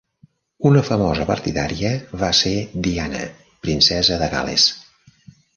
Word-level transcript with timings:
Una 0.69 0.79
famosa 0.87 1.27
partidària 1.31 1.91
va 2.23 2.31
ser 2.39 2.55
Diana, 2.87 3.21
Princesa 3.67 4.21
de 4.23 4.35
Gal·les. 4.37 4.71